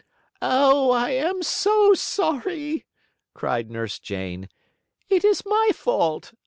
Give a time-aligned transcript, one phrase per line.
[0.41, 2.87] "Oh, I am so sorry!"
[3.35, 4.49] cried Nurse Jane.
[5.09, 6.33] "It is my fault.